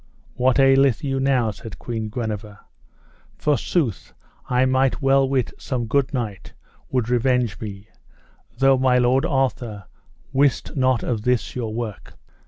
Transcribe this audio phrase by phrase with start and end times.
[0.33, 1.51] What aileth you now?
[1.51, 2.61] said Queen Guenever;
[3.37, 4.13] forsooth
[4.49, 6.53] I might well wit some good knight
[6.89, 7.87] would revenge me,
[8.57, 9.85] though my lord Arthur
[10.33, 12.15] wist not of this your work.